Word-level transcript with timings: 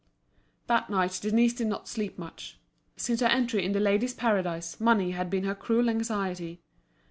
That 0.65 0.89
night 0.89 1.19
Denise 1.21 1.53
did 1.53 1.67
not 1.67 1.87
sleep 1.87 2.17
much. 2.17 2.57
Since 2.97 3.19
her 3.19 3.27
entry 3.27 3.63
in 3.63 3.73
The 3.73 3.79
Ladies' 3.79 4.15
Paradise, 4.15 4.79
money 4.81 5.11
had 5.11 5.29
been 5.29 5.43
her 5.43 5.53
cruel 5.53 5.91
anxiety. 5.91 6.59